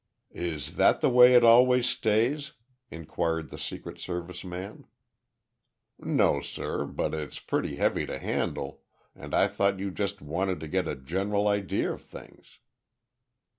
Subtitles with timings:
[0.33, 2.53] "Is that the way it always stays?"
[2.89, 4.87] inquired the Secret Service man.
[5.99, 8.81] "No, sir, but it's pretty heavy to handle,
[9.15, 12.57] and I thought you just wanted to get a general idea of things."